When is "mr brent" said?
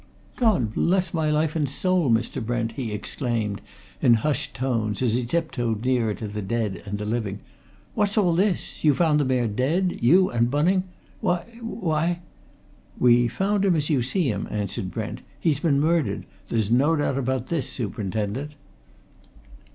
2.09-2.71